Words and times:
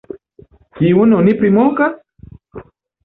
Kiun 0.79 1.13
oni 1.17 1.37
primokas? 1.43 2.01